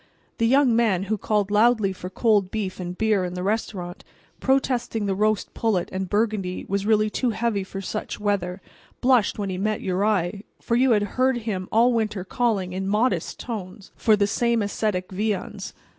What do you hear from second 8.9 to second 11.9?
blushed when he met your eye, for you had heard him